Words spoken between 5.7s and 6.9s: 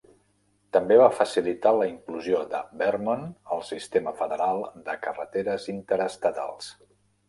interestatals.